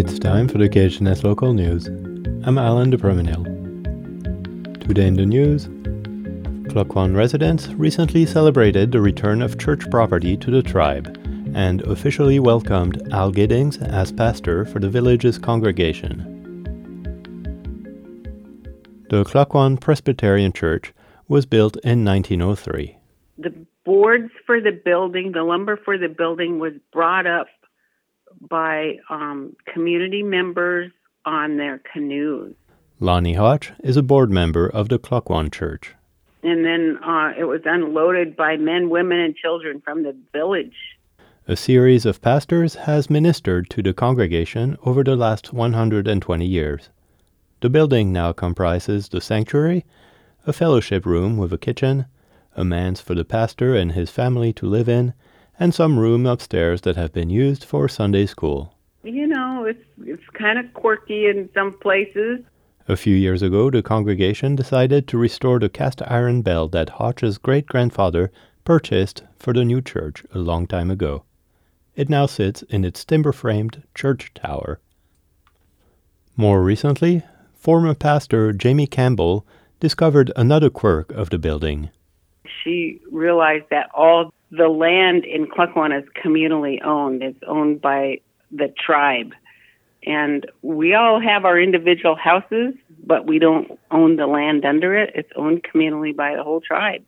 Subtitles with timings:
[0.00, 1.88] It's time for the KHNS local news.
[2.46, 3.44] I'm Alan de Promenil.
[4.80, 5.66] Today in the news,
[6.72, 11.14] Klukwan residents recently celebrated the return of church property to the tribe
[11.54, 16.16] and officially welcomed Al Giddings as pastor for the village's congregation.
[19.10, 20.94] The Klukwan Presbyterian Church
[21.28, 22.96] was built in 1903.
[23.36, 23.52] The
[23.84, 27.48] boards for the building, the lumber for the building was brought up
[28.48, 30.92] by um, community members
[31.24, 32.54] on their canoes.
[32.98, 35.94] Lonnie Hodge is a board member of the Klukwan Church.
[36.42, 40.76] And then uh, it was unloaded by men, women, and children from the village.
[41.46, 46.90] A series of pastors has ministered to the congregation over the last 120 years.
[47.60, 49.84] The building now comprises the sanctuary,
[50.46, 52.06] a fellowship room with a kitchen,
[52.54, 55.12] a manse for the pastor and his family to live in,
[55.60, 58.74] and some room upstairs that have been used for Sunday school.
[59.04, 62.40] You know, it's it's kind of quirky in some places.
[62.88, 67.38] A few years ago, the congregation decided to restore the cast iron bell that Hodge's
[67.38, 68.32] great grandfather
[68.64, 71.24] purchased for the new church a long time ago.
[71.94, 74.80] It now sits in its timber framed church tower.
[76.36, 79.46] More recently, former pastor Jamie Campbell
[79.78, 81.90] discovered another quirk of the building.
[82.62, 87.22] She realized that all the land in Klukwan is communally owned.
[87.22, 89.32] It's owned by the tribe.
[90.04, 92.74] And we all have our individual houses,
[93.04, 95.12] but we don't own the land under it.
[95.14, 97.04] It's owned communally by the whole tribe.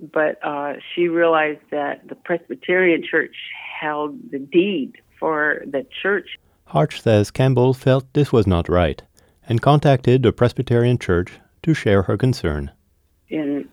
[0.00, 3.34] But uh, she realized that the Presbyterian Church
[3.80, 6.38] held the deed for the church.
[6.66, 9.02] Hodge says Campbell felt this was not right
[9.48, 12.70] and contacted the Presbyterian Church to share her concern.
[13.30, 13.68] And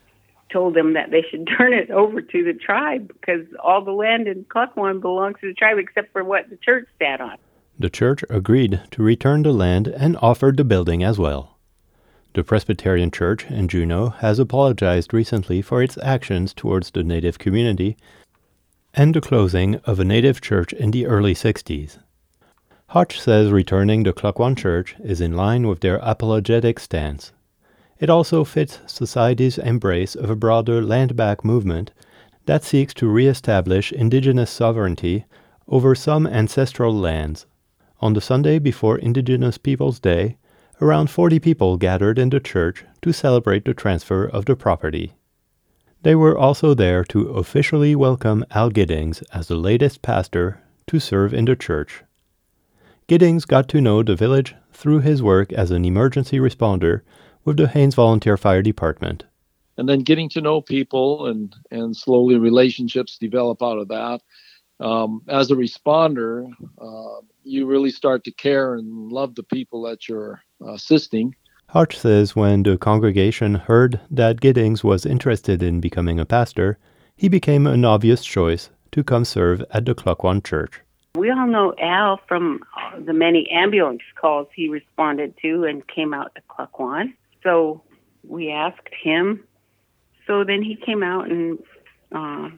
[0.53, 4.27] told them that they should turn it over to the tribe because all the land
[4.27, 7.37] in Klukwan belongs to the tribe except for what the church sat on.
[7.77, 11.57] The church agreed to return the land and offered the building as well.
[12.33, 17.97] The Presbyterian Church in Juneau has apologized recently for its actions towards the Native community
[18.93, 21.99] and the closing of a Native church in the early 60s.
[22.87, 27.31] Hodge says returning the Klukwan Church is in line with their apologetic stance.
[27.99, 31.91] It also fits society's embrace of a broader land back movement
[32.45, 35.25] that seeks to re-establish indigenous sovereignty
[35.67, 37.45] over some ancestral lands.
[38.01, 40.37] On the Sunday before Indigenous Peoples Day,
[40.81, 45.13] around 40 people gathered in the church to celebrate the transfer of the property.
[46.01, 51.33] They were also there to officially welcome Al Giddings as the latest pastor to serve
[51.33, 52.03] in the church.
[53.07, 57.01] Giddings got to know the village through his work as an emergency responder
[57.45, 59.23] with the Haines Volunteer Fire Department.
[59.77, 64.21] And then getting to know people and, and slowly relationships develop out of that.
[64.79, 70.07] Um, as a responder, uh, you really start to care and love the people that
[70.07, 71.35] you're assisting.
[71.69, 76.77] Hodge says when the congregation heard that Giddings was interested in becoming a pastor,
[77.15, 80.81] he became an obvious choice to come serve at the Klukwan Church.
[81.15, 82.61] We all know Al from
[82.99, 87.13] the many ambulance calls he responded to and came out to Klukwan.
[87.43, 87.83] So
[88.23, 89.43] we asked him.
[90.25, 91.59] So then he came out and
[92.13, 92.49] uh,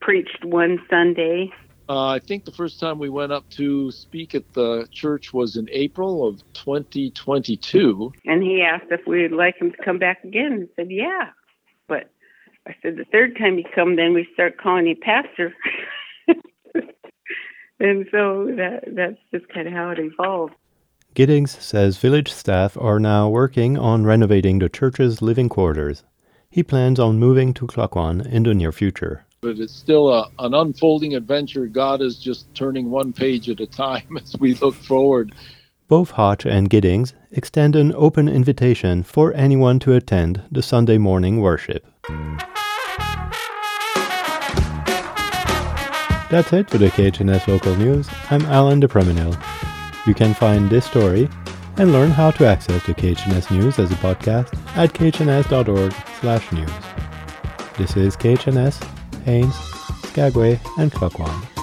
[0.00, 1.50] preached one Sunday.
[1.88, 5.56] Uh, I think the first time we went up to speak at the church was
[5.56, 8.12] in April of 2022.
[8.24, 10.52] And he asked if we'd like him to come back again.
[10.52, 11.30] and said, yeah.
[11.86, 12.10] But
[12.66, 15.54] I said, the third time you come, then we start calling you pastor.
[17.78, 20.54] and so that that's just kind of how it evolved.
[21.14, 26.02] Giddings says village staff are now working on renovating the church's living quarters.
[26.50, 29.24] He plans on moving to Klukwan in the near future.
[29.40, 31.66] But it's still a, an unfolding adventure.
[31.66, 35.32] God is just turning one page at a time as we look forward.
[35.86, 41.40] Both Hodge and Giddings extend an open invitation for anyone to attend the Sunday morning
[41.40, 41.86] worship.
[46.28, 48.08] That's it for the KHNS local news.
[48.30, 49.53] I'm Alan de Preminil.
[50.06, 51.28] You can find this story
[51.76, 56.70] and learn how to access the KHNS news as a podcast at khns.org slash news.
[57.78, 58.82] This is KHNS,
[59.24, 59.54] Haines,
[60.08, 61.53] Skagway, and Klukwan.